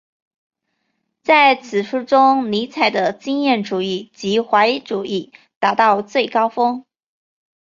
[1.21, 6.85] 在此书中尼采的经验主义及怀疑主义达到最高峰。